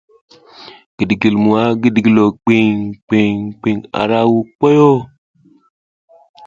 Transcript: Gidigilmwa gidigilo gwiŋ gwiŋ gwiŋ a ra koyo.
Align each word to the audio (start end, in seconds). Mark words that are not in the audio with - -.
Gidigilmwa 0.97 1.61
gidigilo 1.81 2.25
gwiŋ 2.43 2.71
gwiŋ 3.07 3.35
gwiŋ 3.59 3.77
a 3.99 4.01
ra 4.09 4.19
koyo. 4.59 4.91